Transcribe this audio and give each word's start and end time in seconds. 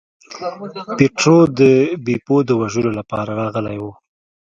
پیټرو 0.97 1.37
د 1.59 1.61
بیپو 2.05 2.35
د 2.45 2.49
وژلو 2.61 2.91
لپاره 2.99 3.31
راغلی 3.41 3.77
و. 3.83 3.85